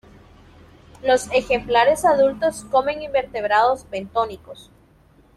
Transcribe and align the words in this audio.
Los 1.03 1.31
ejemplares 1.31 2.05
adultos 2.05 2.65
comen 2.71 3.03
invertebrados 3.03 3.87
bentónicos. 3.91 4.71